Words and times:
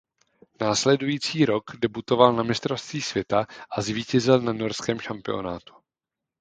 Následující 0.61 1.45
rok 1.45 1.63
debutoval 1.79 2.33
na 2.33 2.43
Mistrovství 2.43 3.01
světa 3.01 3.45
a 3.71 3.81
zvítězil 3.81 4.41
na 4.41 4.53
norském 4.53 4.99
šampionátu. 4.99 5.73